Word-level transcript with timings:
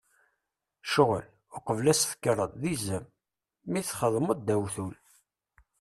Ccɣel, 0.87 1.25
uqbel 1.55 1.85
ad 1.91 1.91
as-tekkreḍ, 1.97 2.51
d 2.61 2.63
izem! 2.73 3.05
Mi 3.71 3.81
t-txedmeḍ, 3.81 4.39
d 4.41 4.49
awtul. 4.55 4.95